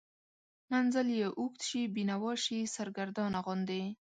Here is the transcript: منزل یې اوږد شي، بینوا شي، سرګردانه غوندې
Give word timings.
منزل 0.71 1.07
یې 1.19 1.27
اوږد 1.39 1.61
شي، 1.69 1.81
بینوا 1.95 2.33
شي، 2.43 2.59
سرګردانه 2.75 3.39
غوندې 3.45 3.83